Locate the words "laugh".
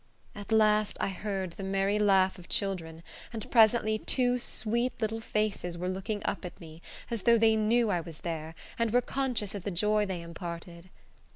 1.99-2.39